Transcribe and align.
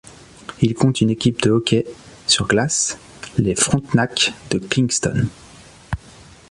Il 0.63 0.73
compte 0.73 1.01
une 1.01 1.11
équipe 1.11 1.43
de 1.43 1.51
hockey 1.51 1.85
sur 2.25 2.47
glace, 2.47 2.97
les 3.37 3.53
Frontenacs 3.53 4.33
de 4.49 4.57
Kingston. 4.57 5.27